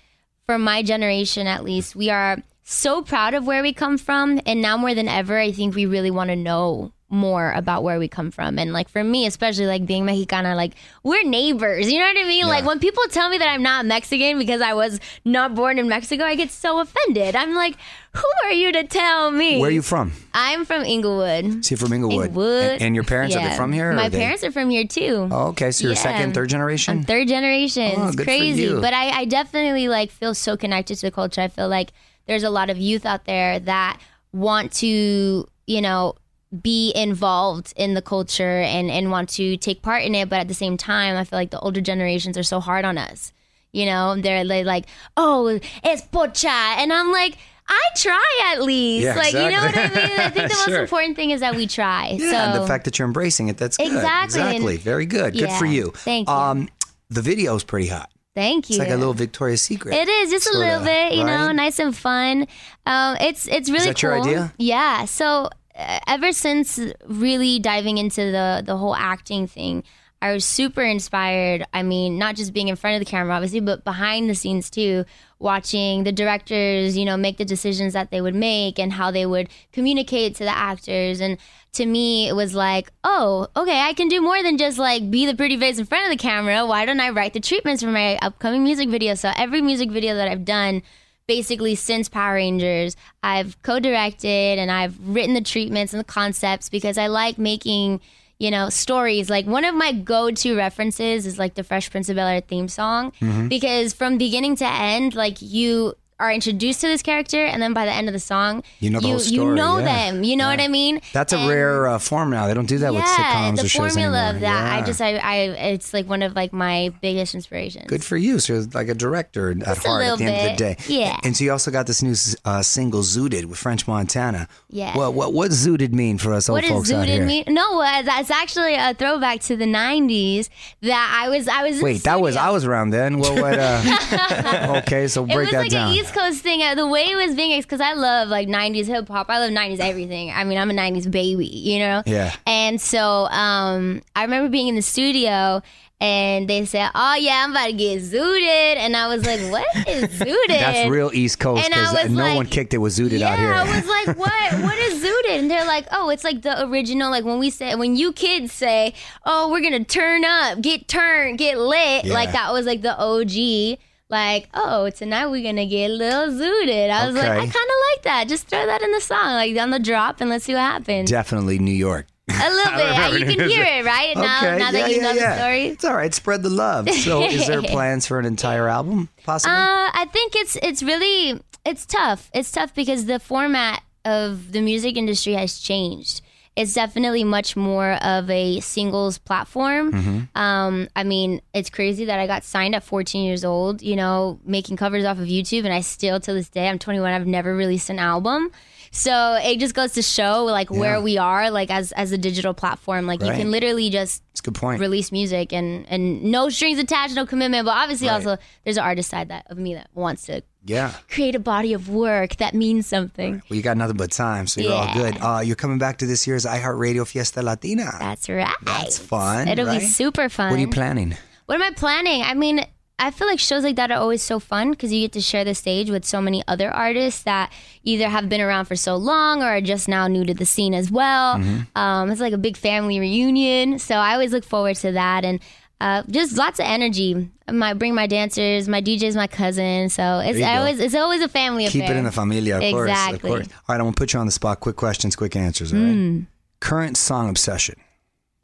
for 0.48 0.58
my 0.58 0.82
generation, 0.84 1.48
at 1.48 1.64
least, 1.64 1.96
we 1.96 2.10
are 2.10 2.38
so 2.68 3.02
proud 3.02 3.34
of 3.36 3.46
where 3.46 3.62
we 3.62 3.72
come 3.74 3.98
from, 3.98 4.42
and 4.46 4.62
now 4.62 4.76
more 4.76 4.94
than 4.96 5.08
ever, 5.08 5.38
I 5.40 5.52
think 5.52 5.76
we 5.76 5.86
really 5.86 6.12
want 6.12 6.30
to 6.32 6.36
know 6.36 6.92
more 7.08 7.52
about 7.52 7.84
where 7.84 8.00
we 8.00 8.08
come 8.08 8.32
from 8.32 8.58
and 8.58 8.74
like 8.74 8.90
for 8.90 9.04
me 9.04 9.28
especially 9.28 9.68
like 9.68 9.86
being 9.86 10.06
mexicana 10.06 10.56
like 10.56 10.74
we're 11.04 11.24
neighbors 11.24 11.90
you 11.90 12.00
know 12.00 12.06
what 12.06 12.18
i 12.18 12.28
mean 12.28 12.48
like 12.48 12.66
when 12.66 12.80
people 12.80 13.04
tell 13.12 13.30
me 13.30 13.38
that 13.38 13.48
i'm 13.48 13.62
not 13.62 13.86
mexican 13.86 14.40
because 14.40 14.60
i 14.60 14.74
was 14.74 15.00
not 15.24 15.54
born 15.54 15.78
in 15.78 15.88
mexico 15.88 16.24
i 16.24 16.34
get 16.34 16.50
so 16.50 16.80
offended 16.80 17.36
i'm 17.36 17.54
like 17.54 17.76
who 18.12 18.24
are 18.46 18.52
you 18.52 18.72
to 18.72 18.84
tell 18.86 19.30
me 19.30 19.60
Where 19.60 19.70
are 19.70 19.72
you 19.72 19.84
from? 19.84 20.14
I'm 20.34 20.66
from 20.66 20.84
Inglewood. 20.84 21.64
So 21.64 21.74
you're 21.74 21.78
from 21.78 21.94
Inglewood. 21.94 22.28
Inglewood. 22.28 22.64
And, 22.72 22.82
and 22.82 22.96
your 22.96 23.04
parents, 23.04 23.36
are 23.36 23.48
they 23.50 23.56
from 23.56 23.72
here? 23.74 23.94
My 23.94 24.08
are 24.08 24.10
they- 24.10 24.20
parents 24.20 24.44
are 24.44 24.52
from 24.54 24.70
here 24.70 24.86
too. 24.88 25.28
Oh, 25.32 25.48
okay. 25.50 25.72
So 25.72 25.84
you're 25.84 25.94
Yeah. 25.94 26.00
second, 26.00 26.34
third 26.34 26.48
generation? 26.50 27.00
I'm 27.00 27.04
third 27.04 27.28
generation. 27.28 27.94
Oh, 27.98 28.08
it's 28.08 28.16
crazy. 28.16 28.74
But 28.74 28.94
I, 28.94 29.10
I 29.20 29.26
definitely 29.26 29.90
like 29.90 30.12
feel 30.12 30.34
so 30.34 30.56
connected 30.58 30.96
to 30.96 31.02
the 31.08 31.12
culture. 31.12 31.42
I 31.42 31.50
feel 31.50 31.68
like 31.68 31.92
there's 32.28 32.44
a 32.44 32.50
lot 32.50 32.70
of 32.70 32.78
youth 32.78 33.06
out 33.06 33.26
there 33.26 33.60
that 33.60 34.00
want 34.32 34.72
to, 34.74 35.48
you 35.68 35.82
know, 35.82 36.16
be 36.62 36.92
involved 36.96 37.74
in 37.76 37.94
the 37.94 38.02
culture 38.02 38.62
and, 38.62 38.90
and 38.90 39.12
want 39.12 39.30
to 39.30 39.58
take 39.58 39.82
part 39.82 40.04
in 40.04 40.16
it. 40.16 40.30
But 40.30 40.40
at 40.40 40.48
the 40.48 40.54
same 40.54 40.78
time, 40.78 41.16
I 41.16 41.24
feel 41.24 41.38
like 41.40 41.52
the 41.52 41.60
older 41.60 41.82
generations 41.82 42.38
are 42.38 42.44
so 42.44 42.60
hard 42.60 42.86
on 42.86 42.98
us. 42.98 43.34
You 43.72 43.86
know, 43.86 44.16
they're 44.16 44.44
li- 44.46 44.64
like, 44.64 44.86
oh, 45.18 45.60
it's 45.84 46.02
pocha. 46.04 46.46
And 46.48 46.94
I'm 46.94 47.12
like, 47.12 47.38
I 47.68 47.82
try 47.98 48.54
at 48.54 48.62
least. 48.62 49.04
Yeah, 49.04 49.16
like, 49.16 49.34
you 49.34 49.40
know 49.40 49.50
what 49.50 49.76
I 49.76 49.86
exactly. 49.86 50.02
mean? 50.02 50.20
I 50.20 50.30
think 50.30 50.50
the 50.52 50.56
most 50.68 50.80
important 50.80 51.16
thing 51.16 51.32
is 51.32 51.42
that 51.42 51.56
we 51.56 51.68
try. 51.68 52.16
Yeah, 52.18 52.30
so 52.32 52.38
and 52.38 52.62
the 52.64 52.68
fact 52.68 52.86
that 52.86 52.98
you're 52.98 53.08
embracing 53.08 53.50
it, 53.50 53.58
that's 53.58 53.78
good. 53.78 53.88
Exactly, 53.88 54.76
and- 54.76 54.80
Very 54.84 55.06
good. 55.06 55.34
Good 55.34 55.52
for 55.52 55.66
you. 55.66 55.92
thank 55.96 56.30
you. 56.30 56.34
Um, 56.34 56.70
the 57.10 57.22
is 57.22 57.64
pretty 57.64 57.88
hot. 57.88 58.10
Thank 58.36 58.70
you. 58.70 58.76
It's 58.76 58.80
like 58.80 58.90
a 58.90 58.98
little 58.98 59.14
Victoria's 59.14 59.62
Secret. 59.62 59.96
It 59.96 60.08
is 60.08 60.30
just 60.30 60.54
a 60.54 60.58
little 60.58 60.84
bit, 60.84 61.14
you 61.14 61.24
know, 61.24 61.52
nice 61.52 61.80
and 61.80 61.96
fun. 61.96 62.48
Um, 62.86 63.18
it's 63.20 63.48
it's 63.48 63.70
really 63.70 63.88
that 63.88 64.00
cool. 64.00 64.10
your 64.10 64.22
idea? 64.22 64.54
Yeah. 64.58 65.06
So 65.06 65.50
uh, 65.76 66.00
ever 66.08 66.32
since 66.32 66.80
really 67.06 67.60
diving 67.60 67.98
into 67.98 68.32
the 68.32 68.64
the 68.66 68.78
whole 68.78 68.96
acting 68.96 69.48
thing, 69.48 69.84
I 70.22 70.34
was 70.34 70.46
super 70.46 70.82
inspired. 70.82 71.66
I 71.74 71.84
mean, 71.84 72.18
not 72.18 72.36
just 72.36 72.54
being 72.54 72.68
in 72.68 72.76
front 72.76 72.96
of 72.96 73.00
the 73.00 73.10
camera, 73.10 73.36
obviously, 73.36 73.60
but 73.60 73.84
behind 73.84 74.30
the 74.30 74.36
scenes 74.36 74.70
too. 74.70 75.06
Watching 75.38 76.06
the 76.06 76.12
directors, 76.12 76.98
you 76.98 77.04
know, 77.04 77.18
make 77.18 77.38
the 77.38 77.46
decisions 77.46 77.94
that 77.94 78.10
they 78.10 78.22
would 78.22 78.36
make 78.36 78.80
and 78.80 78.94
how 78.94 79.12
they 79.12 79.26
would 79.26 79.50
communicate 79.74 80.36
to 80.36 80.44
the 80.46 80.56
actors. 80.56 81.20
And 81.20 81.38
to 81.74 81.86
me, 81.86 82.30
it 82.30 82.34
was 82.34 82.56
like, 82.56 82.92
oh, 83.04 83.48
okay, 83.56 83.82
I 83.82 83.94
can 83.94 84.08
do 84.08 84.22
more 84.22 84.42
than 84.42 84.58
just 84.58 84.78
like 84.78 85.12
be 85.12 85.26
the 85.26 85.36
pretty 85.36 85.58
face 85.58 85.78
in 85.78 85.86
front 85.86 86.06
of 86.06 86.18
the 86.18 86.22
camera. 86.22 86.66
Why 86.66 86.86
don't 86.86 87.02
I 87.02 87.10
write 87.10 87.34
the 87.34 87.42
treatments 87.42 87.84
for 87.84 87.92
my 87.92 88.18
upcoming 88.22 88.64
music 88.64 88.90
video? 88.90 89.14
So 89.16 89.32
every 89.36 89.62
music 89.62 89.92
video 89.92 90.16
that 90.16 90.30
I've 90.30 90.46
done 90.46 90.82
basically 91.28 91.76
since 91.76 92.08
Power 92.08 92.36
Rangers, 92.36 92.96
I've 93.24 93.62
co-directed 93.62 94.60
and 94.60 94.72
I've 94.72 94.98
written 95.06 95.34
the 95.34 95.42
treatments 95.42 95.94
and 95.94 96.00
the 96.00 96.06
concepts 96.06 96.70
because 96.70 96.98
I 96.98 97.08
like 97.08 97.38
making, 97.38 98.00
you 98.40 98.52
know, 98.52 98.70
stories. 98.70 99.30
Like 99.30 99.46
one 99.46 99.64
of 99.66 99.74
my 99.76 99.92
go-to 99.94 100.56
references 100.58 101.26
is 101.26 101.40
like 101.40 101.54
the 101.56 101.64
Fresh 101.64 101.90
Prince 101.92 102.10
of 102.10 102.16
Bel-Air 102.18 102.42
theme 102.42 102.68
song 102.68 103.12
Mm-hmm. 103.22 103.48
because 103.48 103.94
from 103.94 104.18
beginning 104.18 104.56
to 104.58 104.66
end, 104.66 105.16
like 105.16 105.42
you 105.42 105.96
are 106.18 106.32
introduced 106.32 106.80
to 106.82 106.88
this 106.88 107.02
character 107.02 107.44
and 107.46 107.62
then 107.62 107.74
by 107.74 107.84
the 107.86 107.92
end 107.92 108.08
of 108.08 108.14
the 108.14 108.20
song, 108.20 108.64
You 108.80 108.90
know 108.90 109.00
the 109.02 109.08
you, 109.10 109.14
whole 109.16 109.24
you 109.50 109.56
know 109.56 109.80
yeah. 109.80 110.12
them. 110.12 110.24
You 110.24 110.38
know 110.38 110.48
what 110.48 110.62
I 110.62 110.70
mean? 110.70 111.02
That's 111.12 111.34
a 111.34 111.38
And- 111.38 111.50
rare 111.50 111.88
uh, 111.88 112.00
form 112.00 112.30
now. 112.30 112.48
They 112.48 112.54
don't 112.54 112.68
do 112.70 112.78
that 112.78 112.94
with 112.94 113.04
sitcoms 113.04 113.58
the 113.58 113.66
or 113.66 113.68
shows 113.68 113.94
formula 113.94 114.18
anymore. 114.18 114.36
of 114.36 114.40
that. 114.42 114.74
I 114.82 114.86
just, 114.86 115.02
I, 115.02 115.18
I, 115.18 115.36
it's 115.74 115.94
like 115.94 116.08
one 116.08 116.22
of 116.22 116.34
like 116.34 116.54
my 116.54 116.94
biggest 117.02 117.36
inspirations. 117.36 117.88
Good 117.88 118.04
for 118.04 118.16
you. 118.16 118.40
So 118.40 118.54
you're 118.54 118.64
like 118.74 118.88
a 118.88 118.94
director 118.96 119.52
at 119.52 119.58
Just 119.60 119.86
heart 119.86 120.06
at 120.06 120.18
the 120.18 120.24
end 120.24 120.52
of 120.52 120.58
the 120.58 120.64
day. 120.64 120.78
Yeah. 120.88 121.20
And 121.24 121.36
so 121.36 121.44
you 121.44 121.52
also 121.52 121.70
got 121.70 121.86
this 121.86 122.02
new 122.02 122.16
uh, 122.46 122.62
single, 122.62 123.02
Zooted, 123.02 123.46
with 123.46 123.60
French 123.60 123.86
Montana. 123.86 124.48
Yeah. 124.70 124.98
Well, 124.98 125.12
what 125.14 125.34
what 125.34 125.52
Zooted 125.52 125.92
mean 125.92 126.18
for 126.18 126.32
us 126.34 126.48
old 126.48 126.56
What 126.58 126.62
does 126.62 126.72
folks 126.72 126.92
out 126.94 127.08
here? 127.08 127.26
mean? 127.26 127.44
No, 127.48 127.82
uh, 127.82 128.02
that's 128.04 128.32
actually 128.32 128.76
a 128.76 128.94
throwback 128.94 129.42
to 129.42 129.58
the 129.58 129.66
'90s. 129.66 130.48
That 130.82 131.20
I 131.22 131.30
was, 131.30 131.48
I 131.50 131.64
was. 131.70 131.82
Wait, 131.82 132.04
that 132.04 132.22
was. 132.22 132.38
I 132.38 132.52
was 132.52 132.64
around 132.66 132.92
then. 132.92 133.20
Well, 133.20 133.36
what? 133.42 133.60
Uh, 133.60 134.82
okay, 134.86 135.08
so 135.08 135.26
break 135.26 135.52
that 135.52 135.64
like 135.64 135.72
down. 135.72 135.94
East 136.06 136.14
Coast 136.14 136.42
thing. 136.42 136.62
Uh, 136.62 136.76
The 136.76 136.88
way 136.88 137.06
it 137.10 137.16
was 137.16 137.36
being, 137.36 137.60
because 137.62 137.82
I 137.82 137.94
love 137.94 138.30
like 138.30 138.48
'90s 138.48 138.86
hip 138.88 139.08
hop. 139.08 139.30
I 139.30 139.40
love 139.40 139.52
'90s 139.52 139.80
everything. 139.80 140.32
I 140.32 140.44
mean, 140.44 140.58
I'm 140.58 140.70
a 140.70 140.74
'90s 140.74 141.10
baby, 141.10 141.48
you 141.48 141.80
know. 141.80 142.04
Yeah. 142.06 142.34
And 142.46 142.80
so, 142.80 143.26
um, 143.28 144.02
I 144.16 144.24
remember 144.24 144.50
being 144.50 144.68
in 144.68 144.76
the 144.76 144.82
studio. 144.82 145.62
And 146.02 146.50
they 146.50 146.66
said, 146.66 146.90
"Oh 146.94 147.16
yeah, 147.16 147.42
I'm 147.46 147.52
about 147.52 147.68
to 147.68 147.74
get 147.74 148.02
zooted," 148.02 148.76
and 148.76 148.98
I 148.98 149.08
was 149.08 149.26
like, 149.26 149.40
"What 149.50 149.88
is 149.88 150.10
zooted?" 150.20 150.48
That's 150.50 150.90
real 150.90 151.10
East 151.14 151.40
Coast 151.40 151.64
And 151.64 151.74
I 151.74 151.80
because 151.90 152.04
was 152.04 152.12
no 152.12 152.24
like- 152.24 152.36
one 152.36 152.46
kicked 152.48 152.74
it 152.74 152.80
with 152.80 152.92
Zooted 152.94 153.20
yeah, 153.20 153.30
out 153.32 153.40
here. 153.40 153.54
I 153.54 153.64
was 153.64 153.88
like, 153.88 154.18
what? 154.18 154.54
What 154.66 154.78
is 154.78 155.02
zooted? 155.02 155.40
And 155.40 155.50
they're 155.50 155.66
like, 155.66 155.88
oh, 155.94 156.10
it's 156.10 156.26
like 156.26 156.42
the 156.42 156.66
original. 156.68 157.10
Like 157.12 157.24
when 157.24 157.40
we 157.40 157.50
say, 157.50 157.76
when 157.76 157.96
you 157.96 158.12
kids 158.12 158.52
say, 158.52 158.94
oh, 159.26 159.50
we're 159.50 159.62
gonna 159.62 159.86
turn 159.86 160.26
up, 160.26 160.60
get 160.62 160.90
turned, 160.90 161.38
get 161.38 161.58
lit. 161.58 162.04
Yeah. 162.04 162.14
Like 162.14 162.34
that 162.34 162.52
was 162.52 162.66
like 162.66 162.82
the 162.82 162.96
OG. 163.00 163.80
Like, 164.16 164.48
oh, 164.54 164.90
tonight 164.92 165.28
we're 165.28 165.44
gonna 165.44 165.66
get 165.66 165.92
a 165.92 165.94
little 165.94 166.28
zooted. 166.30 166.90
I 166.90 167.06
was 167.06 167.16
like, 167.18 167.28
I 167.28 167.36
kind 167.36 167.48
of 167.48 167.80
like 167.92 168.04
that. 168.04 168.26
Just 168.30 168.48
throw 168.48 168.66
that 168.66 168.82
in 168.82 168.90
the 168.94 169.02
song, 169.02 169.34
like 169.34 169.58
on 169.58 169.72
the 169.72 169.80
drop, 169.80 170.22
and 170.22 170.30
let's 170.30 170.46
see 170.46 170.54
what 170.54 170.62
happens. 170.62 171.10
Definitely 171.10 171.60
New 171.60 171.74
York. 171.74 172.08
A 172.30 172.50
little 172.50 172.74
bit. 172.78 172.98
Uh, 172.98 173.08
You 173.10 173.26
can 173.26 173.50
hear 173.50 173.66
it, 173.66 173.84
right? 173.84 174.16
Now, 174.16 174.38
okay. 174.38 174.58
now 174.58 174.72
that 174.72 174.74
yeah, 174.74 174.88
you 174.88 174.96
yeah, 174.96 175.02
know 175.02 175.12
yeah. 175.12 175.30
the 175.32 175.38
story. 175.42 175.66
It's 175.68 175.84
all 175.84 175.96
right. 175.96 176.14
Spread 176.14 176.44
the 176.44 176.50
love. 176.50 176.90
So, 176.90 177.24
is 177.24 177.46
there 177.46 177.62
plans 177.76 178.08
for 178.08 178.18
an 178.18 178.26
entire 178.26 178.70
album, 178.70 179.10
possibly? 179.26 179.54
Uh, 179.54 179.92
I 179.94 180.08
think 180.14 180.34
it's 180.38 180.56
it's 180.64 180.82
really 180.82 181.42
it's 181.66 181.86
tough. 181.86 182.32
It's 182.34 182.50
tough 182.54 182.74
because 182.74 183.08
the 183.08 183.20
format 183.20 183.84
of 184.06 184.54
the 184.54 184.62
music 184.62 184.96
industry 184.96 185.34
has 185.34 185.60
changed. 185.60 186.22
It's 186.56 186.74
definitely 186.74 187.24
much 187.26 187.56
more 187.58 187.94
of 188.02 188.30
a 188.30 188.62
singles 188.62 189.18
platform. 189.18 189.92
Mm-hmm. 189.92 190.38
Um, 190.42 190.88
I 190.96 191.04
mean, 191.04 191.42
it's 191.54 191.70
crazy 191.70 192.06
that 192.06 192.18
I 192.20 192.28
got 192.28 192.44
signed 192.46 192.76
at 192.76 192.84
14 192.84 193.26
years 193.26 193.44
old. 193.44 193.82
You 193.82 193.98
know, 193.98 194.40
making 194.46 194.78
covers 194.78 195.04
off 195.04 195.20
of 195.20 195.26
YouTube, 195.28 195.66
and 195.66 195.74
I 195.74 195.82
still 195.82 196.20
to 196.22 196.34
this 196.34 196.48
day, 196.50 196.70
I'm 196.70 196.80
21. 196.80 197.12
I've 197.12 197.28
never 197.28 197.54
released 197.56 197.90
an 197.90 198.00
album. 198.00 198.52
So 198.92 199.38
it 199.44 199.60
just 199.60 199.74
goes 199.76 199.92
to 199.94 200.02
show 200.02 200.46
like 200.46 200.70
Yeah. 200.70 200.80
where 200.80 201.02
we 201.02 201.18
are, 201.18 201.52
like 201.52 201.70
as 201.70 201.92
as 201.92 202.14
a 202.14 202.18
digital 202.18 202.54
platform. 202.54 203.06
Like 203.06 203.22
you 203.22 203.32
can 203.32 203.52
literally 203.52 203.90
just 203.90 204.24
That's 204.32 204.40
good 204.40 204.56
point. 204.56 204.80
release 204.80 205.12
music 205.12 205.52
and 205.52 205.86
and 205.90 206.24
no 206.24 206.48
strings 206.48 206.80
attached, 206.80 207.16
no 207.16 207.26
commitment. 207.26 207.66
But 207.66 207.76
obviously, 207.76 208.08
Right. 208.08 208.14
also 208.14 208.38
there's 208.64 208.78
an 208.78 208.84
artist 208.86 209.10
side 209.10 209.28
that 209.28 209.48
of 209.50 209.58
me 209.58 209.74
that 209.74 209.90
wants 209.94 210.28
to 210.28 210.44
Yeah. 210.66 210.94
create 211.10 211.36
a 211.36 211.40
body 211.40 211.74
of 211.74 211.90
work 211.90 212.38
that 212.38 212.54
means 212.54 212.88
something. 212.88 213.42
Well, 213.50 213.58
you 213.58 213.62
got 213.62 213.78
nothing 213.78 213.98
but 213.98 214.12
time, 214.12 214.48
so 214.48 214.62
you're 214.62 214.74
all 214.74 214.94
good. 214.94 215.18
Uh, 215.22 215.42
you're 215.46 215.56
coming 215.56 215.78
back 215.78 215.98
to 216.00 216.06
this 216.06 216.26
year's 216.28 216.46
iHeartRadio 216.46 217.08
Fiesta 217.08 217.42
Latina. 217.42 217.92
That's 218.00 218.28
right. 218.28 218.56
That's 218.64 218.98
fun, 218.98 219.48
It'll 219.48 219.66
right? 219.68 219.80
be 219.80 219.86
super 219.86 220.28
fun. 220.28 220.50
What 220.50 220.58
are 220.58 220.62
you 220.62 220.70
planning? 220.70 221.16
What 221.46 221.56
am 221.56 221.62
I 221.62 221.72
planning? 221.72 222.24
I 222.24 222.34
mean, 222.34 222.66
I 222.98 223.12
feel 223.12 223.28
like 223.28 223.40
shows 223.40 223.64
like 223.64 223.76
that 223.76 223.92
are 223.92 224.00
always 224.00 224.22
so 224.24 224.40
fun 224.40 224.72
because 224.72 224.92
you 224.94 225.02
get 225.02 225.12
to 225.14 225.22
share 225.22 225.44
the 225.44 225.54
stage 225.54 225.90
with 225.90 226.06
so 226.06 226.22
many 226.22 226.42
other 226.48 226.72
artists 226.72 227.24
that 227.24 227.52
either 227.84 228.08
have 228.08 228.30
been 228.30 228.40
around 228.42 228.66
for 228.66 228.76
so 228.78 228.96
long 228.96 229.44
or 229.44 229.48
are 229.48 229.62
just 229.62 229.88
now 229.88 230.08
new 230.08 230.24
to 230.26 230.34
the 230.34 230.46
scene 230.46 230.74
as 230.74 230.90
well. 230.90 231.36
Mm-hmm. 231.36 231.78
Um, 231.78 232.10
it's 232.10 232.22
like 232.22 232.34
a 232.34 232.38
big 232.38 232.56
family 232.56 233.00
reunion. 233.00 233.80
So 233.80 233.96
I 233.96 234.14
always 234.14 234.32
look 234.32 234.46
forward 234.46 234.78
to 234.78 234.94
that 234.94 235.26
and 235.26 235.40
uh, 235.82 236.04
just 236.10 236.38
lots 236.38 236.60
of 236.60 236.66
energy. 236.66 237.30
I 237.48 237.52
might 237.52 237.76
bring 237.76 237.94
my 237.96 238.08
dancers, 238.08 238.68
my 238.68 238.82
DJs, 238.82 239.16
my 239.16 239.28
cousin. 239.28 239.90
So 239.90 240.20
it's 240.20 240.40
you 240.40 240.46
I 240.46 240.56
go. 240.56 240.60
always 240.60 240.80
it's 240.80 240.96
always 240.96 241.22
a 241.22 241.28
family 241.30 241.64
Keep 241.66 241.70
affair. 241.84 241.88
Keep 241.88 241.96
it 241.96 242.00
in 242.00 242.04
the 242.06 242.12
familia, 242.12 242.56
of 242.58 242.62
course. 242.62 242.74
Of 242.90 242.96
Exactly. 242.96 243.30
course. 243.30 243.48
All 243.48 243.54
right, 243.70 243.76
I'm 243.80 243.86
gonna 243.86 243.92
put 243.94 244.14
you 244.14 244.20
on 244.20 244.26
the 244.26 244.32
spot. 244.32 244.60
Quick 244.62 244.76
questions, 244.78 245.16
quick 245.16 245.36
answers. 245.36 245.74
All 245.74 245.80
right. 245.80 245.92
Hmm. 245.92 246.20
Current 246.60 246.98
song 246.98 247.30
obsession. 247.30 247.76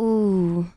Ooh. 0.01 0.67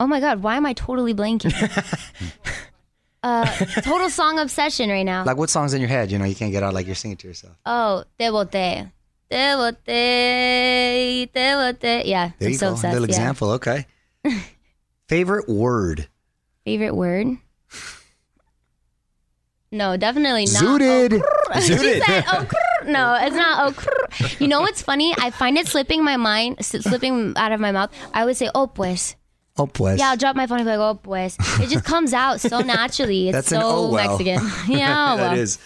Oh 0.00 0.06
my 0.06 0.20
god, 0.20 0.42
why 0.42 0.56
am 0.56 0.64
I 0.66 0.74
totally 0.74 1.12
blanking? 1.14 1.52
uh, 3.22 3.46
total 3.82 4.10
song 4.10 4.38
obsession 4.38 4.90
right 4.90 5.02
now. 5.02 5.24
Like 5.24 5.36
what 5.36 5.50
songs 5.50 5.74
in 5.74 5.80
your 5.80 5.88
head? 5.88 6.10
You 6.12 6.18
know, 6.18 6.24
you 6.24 6.34
can't 6.36 6.52
get 6.52 6.62
out 6.62 6.74
like 6.74 6.86
you're 6.86 6.94
singing 6.94 7.16
to 7.18 7.26
yourself. 7.28 7.56
oh, 7.66 8.04
te 8.18 8.26
boté. 8.26 8.90
Te 9.30 9.36
boté. 9.56 11.28
Te 11.32 11.54
boté. 11.56 12.02
Yeah, 12.06 12.30
There 12.38 12.46
I'm 12.48 12.52
you 12.52 12.58
so 12.58 12.66
go. 12.68 12.72
obsessed. 12.74 12.92
Little 12.94 13.08
yeah. 13.08 13.14
example. 13.16 13.50
Okay. 13.52 13.86
Favorite 15.08 15.48
word. 15.48 16.08
Favorite 16.64 16.94
word? 16.94 17.38
No, 19.70 19.96
definitely 19.96 20.46
not. 20.46 20.62
Zooted. 20.62 21.20
Oh, 21.22 21.60
she 21.60 21.76
said, 21.76 22.24
oh, 22.28 22.46
crrr. 22.46 22.86
no, 22.86 23.14
it's 23.20 23.36
not. 23.36 23.66
Oh, 23.68 23.72
crrr. 23.72 24.40
you 24.40 24.48
know 24.48 24.60
what's 24.60 24.80
funny? 24.80 25.14
I 25.18 25.30
find 25.30 25.58
it 25.58 25.66
slipping 25.66 26.02
my 26.02 26.16
mind, 26.16 26.64
slipping 26.64 27.34
out 27.36 27.52
of 27.52 27.60
my 27.60 27.72
mouth. 27.72 27.90
I 28.14 28.24
would 28.24 28.36
say, 28.36 28.50
oh, 28.54 28.66
pues. 28.66 29.14
Oh, 29.58 29.66
pues. 29.66 29.98
Yeah, 29.98 30.10
I'll 30.10 30.16
drop 30.16 30.36
my 30.36 30.46
phone 30.46 30.58
and 30.60 30.66
be 30.66 30.74
like, 30.76 30.78
oh, 30.78 30.94
pues. 30.94 31.36
It 31.60 31.68
just 31.68 31.84
comes 31.84 32.14
out 32.14 32.40
so 32.40 32.60
naturally. 32.76 33.28
It's 33.28 33.34
That's 33.36 33.48
so 33.48 33.60
oh 33.62 33.92
well. 33.92 34.18
Mexican. 34.18 34.48
Yeah, 34.74 35.12
oh, 35.12 35.16
well. 35.16 35.30
that 35.30 35.38
is. 35.38 35.58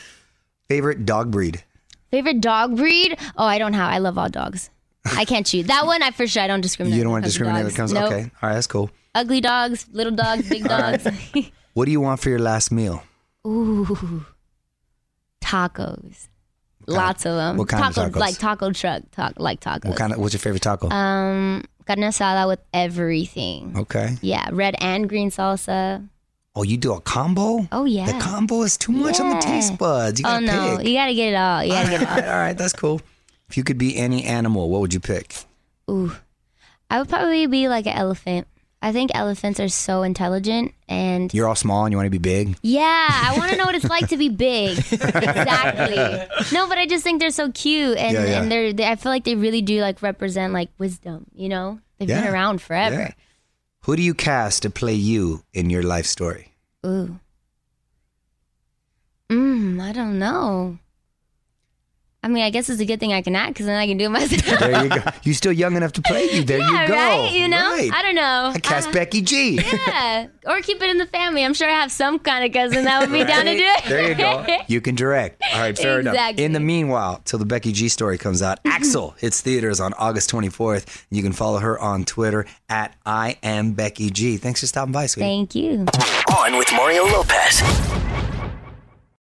Favorite 0.69 1.05
dog 1.05 1.31
breed. 1.31 1.63
Favorite 2.11 2.41
dog 2.41 2.77
breed? 2.77 3.17
Oh, 3.37 3.45
I 3.45 3.59
don't 3.59 3.75
have. 3.75 3.91
I 3.93 3.99
love 3.99 4.19
all 4.19 4.29
dogs. 4.29 4.71
I 5.05 5.25
can't 5.25 5.47
choose. 5.47 5.67
That 5.67 5.87
one, 5.87 6.03
I 6.03 6.11
for 6.13 6.27
sure, 6.27 6.43
I 6.43 6.47
don't 6.47 6.61
discriminate. 6.61 6.97
You 6.97 7.03
don't 7.05 7.13
want 7.13 7.25
to 7.25 7.29
discriminate 7.29 7.65
when 7.65 7.73
it 7.73 7.77
comes. 7.77 7.93
dogs. 7.93 8.13
Okay. 8.13 8.23
All 8.23 8.49
right. 8.49 8.55
That's 8.55 8.67
cool. 8.67 8.91
Ugly 9.15 9.41
dogs, 9.43 9.87
little 9.93 10.15
dogs, 10.15 10.49
big 10.49 10.65
dogs. 10.65 11.07
What 11.75 11.87
do 11.87 11.91
you 11.91 12.03
want 12.03 12.21
for 12.21 12.29
your 12.29 12.39
last 12.39 12.71
meal? 12.71 13.03
Ooh. 13.47 14.27
Tacos. 15.41 16.29
Lots 16.87 17.25
of 17.25 17.37
them. 17.37 17.57
what 17.57 17.69
kind 17.69 17.85
of 17.85 17.95
tacos? 17.95 18.17
Like 18.17 18.39
taco 18.39 18.73
truck, 18.73 19.03
like 19.39 19.61
tacos. 19.61 19.87
What 19.87 19.97
kind 19.97 20.13
of? 20.13 20.19
What's 20.19 20.35
your 20.35 20.41
favorite 20.41 20.63
taco? 20.63 20.91
Um, 20.91 21.63
carne 21.87 22.01
asada 22.01 22.47
with 22.49 22.61
everything. 22.75 23.75
okay. 23.77 24.17
Yeah, 24.21 24.49
red 24.53 24.75
and 24.81 25.09
green 25.09 25.31
salsa. 25.31 26.07
Oh, 26.55 26.63
you 26.63 26.77
do 26.77 26.93
a 26.93 27.01
combo? 27.01 27.67
Oh 27.73 27.85
yeah. 27.87 28.05
The 28.05 28.19
combo 28.19 28.63
is 28.63 28.77
too 28.77 28.93
much 28.93 29.19
on 29.21 29.31
the 29.31 29.37
taste 29.41 29.79
buds. 29.79 30.21
You 30.21 30.27
oh 30.27 30.41
gotta 30.41 30.47
no, 30.47 30.77
pick. 30.77 30.89
you 30.89 30.95
gotta 30.95 31.15
get 31.15 31.33
it 31.33 31.37
all. 31.37 31.65
You 31.65 31.73
gotta 31.73 31.91
get 31.91 32.03
it 32.03 32.09
all 32.09 32.31
all 32.31 32.39
right, 32.39 32.59
that's 32.59 32.75
cool. 32.75 33.01
If 33.49 33.57
you 33.57 33.65
could 33.65 33.79
be 33.79 33.97
any 33.97 34.25
animal, 34.25 34.69
what 34.69 34.83
would 34.83 34.93
you 34.93 35.01
pick? 35.01 35.37
Ooh, 35.91 36.13
I 36.91 36.99
would 36.99 37.09
probably 37.09 37.47
be 37.47 37.69
like 37.69 37.87
an 37.87 37.95
elephant. 37.95 38.47
I 38.85 38.91
think 38.91 39.13
elephants 39.15 39.61
are 39.61 39.69
so 39.69 40.03
intelligent 40.03 40.75
and 40.89 41.33
You're 41.33 41.47
all 41.49 41.55
small 41.55 41.85
and 41.85 41.93
you 41.93 41.97
want 41.97 42.07
to 42.07 42.11
be 42.11 42.19
big. 42.19 42.57
Yeah, 42.63 42.83
I 43.09 43.39
want 43.39 43.53
to 43.53 43.57
know 43.57 43.65
what 43.65 43.77
it's 43.77 43.89
like 43.89 44.09
to 44.09 44.17
be 44.17 44.29
big. 44.29 44.77
exactly. 44.93 45.97
No, 46.53 46.69
but 46.69 46.79
I 46.79 46.87
just 46.87 47.05
think 47.05 47.21
they're 47.21 47.31
so 47.31 47.53
cute, 47.53 47.97
and 47.97 48.13
Yeah, 48.13 48.25
yeah. 48.25 48.43
and 48.43 48.51
they're. 48.51 48.73
They, 48.73 48.85
I 48.87 48.97
feel 48.97 49.13
like 49.13 49.23
they 49.25 49.37
really 49.37 49.63
do 49.63 49.81
like 49.81 50.03
represent 50.03 50.53
like 50.53 50.69
wisdom. 50.79 51.27
You 51.35 51.49
know, 51.49 51.81
they've 51.99 52.09
been 52.09 52.27
around 52.27 52.61
forever. 52.61 52.97
Yeah. 52.97 53.13
Who 53.85 53.97
do 53.97 54.03
you 54.03 54.15
cast 54.15 54.63
to 54.63 54.71
play 54.71 54.95
you 54.95 55.45
in 55.55 55.71
your 55.71 55.83
life 55.83 56.07
story? 56.07 56.53
Ooh. 56.85 57.19
Mm, 59.31 59.81
I 59.81 59.93
don't 59.93 60.19
know. 60.19 60.79
I 62.25 62.29
mean, 62.29 62.45
I 62.45 62.51
guess 62.51 62.71
it's 62.71 62.81
a 62.81 62.85
good 62.85 63.01
thing 63.01 63.13
I 63.13 63.21
can 63.21 63.35
act 63.35 63.55
because 63.55 63.67
then 63.67 63.77
I 63.77 63.87
can 63.89 63.97
do 63.97 64.05
it 64.05 64.09
myself. 64.11 64.61
There 64.61 64.85
you 64.85 64.89
go. 64.91 65.03
You're 65.25 65.35
still 65.35 65.51
young 65.53 65.75
enough 65.77 65.93
to 65.95 66.03
play 66.03 66.31
you. 66.31 66.45
There 66.45 66.59
yeah, 66.59 66.83
you 66.83 66.89
go. 66.89 66.95
right. 66.95 67.33
You 67.33 67.49
know, 67.49 67.57
Right. 67.73 67.91
I 67.93 68.03
don't 68.03 68.15
know. 68.15 68.53
I 68.55 68.61
cast 68.61 68.91
Uh, 68.91 68.93
Becky 68.93 69.23
G. 69.23 69.61
Yeah, 69.61 70.29
or 70.47 70.61
keep 70.61 70.81
it 70.81 70.89
in 70.89 70.99
the 70.99 71.07
family. 71.07 71.45
I'm 71.45 71.53
sure 71.55 71.69
I 71.69 71.73
have 71.73 71.91
some 71.91 72.21
kind 72.21 72.45
of 72.45 72.53
cousin 72.53 72.85
that 72.85 73.01
would 73.01 73.11
be 73.11 73.25
down 73.33 73.47
to 73.47 73.57
do 73.57 73.65
it. 73.65 73.85
There 73.89 74.09
you 74.09 74.15
go. 74.15 74.47
You 74.69 74.81
can 74.81 74.95
direct. 74.95 75.43
All 75.53 75.61
right, 75.61 75.77
fair 75.77 75.99
enough. 75.99 76.15
In 76.39 76.53
the 76.53 76.61
meanwhile, 76.61 77.21
till 77.25 77.41
the 77.41 77.45
Becky 77.47 77.73
G 77.73 77.89
story 77.89 78.19
comes 78.19 78.41
out, 78.41 78.61
Axel 78.65 79.15
hits 79.19 79.41
theaters 79.41 79.81
on 79.81 79.93
August 79.95 80.31
24th. 80.31 81.05
You 81.11 81.23
can 81.25 81.33
follow 81.33 81.59
her 81.59 81.77
on 81.79 82.05
Twitter 82.05 82.47
at 82.69 82.95
I 83.05 83.37
am 83.43 83.73
Becky 83.73 84.11
G. 84.11 84.37
Thanks 84.37 84.61
for 84.61 84.67
stopping 84.69 84.93
by, 84.93 85.07
sweetie. 85.07 85.27
Thank 85.29 85.55
you. 85.57 85.87
On 86.39 86.57
with 86.57 86.73
Mario 86.73 87.05
Lopez. 87.07 87.63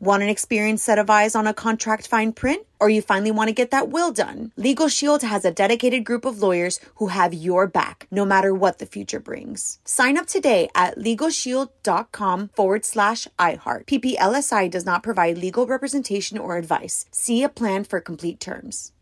Want 0.00 0.22
an 0.22 0.28
experienced 0.28 0.84
set 0.84 1.00
of 1.00 1.10
eyes 1.10 1.34
on 1.34 1.48
a 1.48 1.54
contract 1.54 2.06
fine 2.06 2.32
print? 2.32 2.64
Or 2.78 2.88
you 2.88 3.02
finally 3.02 3.32
want 3.32 3.48
to 3.48 3.52
get 3.52 3.72
that 3.72 3.88
will 3.88 4.12
done? 4.12 4.52
Legal 4.56 4.86
Shield 4.86 5.22
has 5.22 5.44
a 5.44 5.50
dedicated 5.50 6.04
group 6.04 6.24
of 6.24 6.40
lawyers 6.40 6.78
who 6.96 7.08
have 7.08 7.34
your 7.34 7.66
back, 7.66 8.06
no 8.08 8.24
matter 8.24 8.54
what 8.54 8.78
the 8.78 8.86
future 8.86 9.18
brings. 9.18 9.80
Sign 9.84 10.16
up 10.16 10.28
today 10.28 10.68
at 10.76 10.96
LegalShield.com 10.98 12.50
forward 12.54 12.84
slash 12.84 13.26
iHeart. 13.40 13.86
PPLSI 13.86 14.70
does 14.70 14.86
not 14.86 15.02
provide 15.02 15.36
legal 15.36 15.66
representation 15.66 16.38
or 16.38 16.56
advice. 16.56 17.04
See 17.10 17.42
a 17.42 17.48
plan 17.48 17.82
for 17.82 18.00
complete 18.00 18.38
terms. 18.38 18.92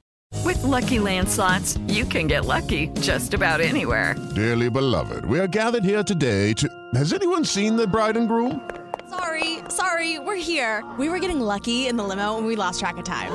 With 0.45 0.63
Lucky 0.63 0.99
Land 0.99 1.29
slots, 1.29 1.77
you 1.89 2.07
can 2.07 2.27
get 2.27 2.47
lucky 2.47 2.89
just 3.01 3.35
about 3.35 3.61
anywhere. 3.61 4.17
Dearly 4.35 4.71
beloved, 4.71 5.27
we 5.27 5.39
are 5.41 5.47
gathered 5.47 5.85
here 5.85 6.03
today 6.03 6.55
to. 6.55 6.69
Has 6.95 7.13
anyone 7.13 7.45
seen 7.45 7.77
the 7.77 7.87
bride 7.87 8.17
and 8.17 8.29
groom? 8.29 8.67
Sorry, 9.11 9.59
sorry, 9.69 10.19
we're 10.19 10.37
here. 10.37 10.85
We 10.99 11.09
were 11.09 11.19
getting 11.19 11.41
lucky 11.41 11.87
in 11.87 11.97
the 11.97 12.05
limo 12.05 12.39
and 12.39 12.47
we 12.47 12.57
lost 12.57 12.81
track 12.81 12.97
of 12.97 13.05
time. 13.05 13.33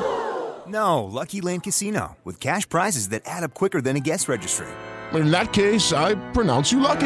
No, 0.67 1.03
Lucky 1.03 1.41
Land 1.41 1.63
Casino, 1.63 2.17
with 2.23 2.39
cash 2.39 2.67
prizes 2.67 3.09
that 3.09 3.23
add 3.25 3.43
up 3.43 3.53
quicker 3.53 3.81
than 3.81 3.95
a 3.95 3.99
guest 3.99 4.27
registry. 4.29 4.67
In 5.13 5.31
that 5.31 5.51
case, 5.53 5.91
I 5.91 6.15
pronounce 6.31 6.71
you 6.71 6.79
lucky. 6.79 6.99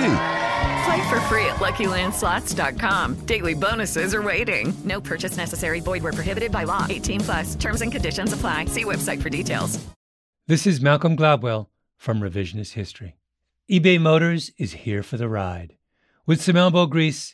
Play 0.85 1.09
for 1.09 1.19
free 1.21 1.45
at 1.45 1.55
LuckyLandSlots.com. 1.55 3.25
Daily 3.25 3.55
bonuses 3.55 4.13
are 4.13 4.21
waiting. 4.21 4.71
No 4.83 5.01
purchase 5.01 5.37
necessary. 5.37 5.79
Void 5.79 6.03
where 6.03 6.13
prohibited 6.13 6.51
by 6.51 6.63
law. 6.65 6.85
18 6.87 7.21
plus. 7.21 7.55
Terms 7.55 7.81
and 7.81 7.91
conditions 7.91 8.33
apply. 8.33 8.65
See 8.65 8.83
website 8.83 9.21
for 9.21 9.29
details. 9.29 9.83
This 10.47 10.67
is 10.67 10.79
Malcolm 10.79 11.17
Gladwell 11.17 11.67
from 11.97 12.21
Revisionist 12.21 12.73
History. 12.73 13.15
eBay 13.71 13.99
Motors 13.99 14.51
is 14.59 14.73
here 14.73 15.01
for 15.01 15.17
the 15.17 15.27
ride. 15.27 15.75
With 16.27 16.39
some 16.43 16.55
elbow 16.55 16.85
grease, 16.85 17.33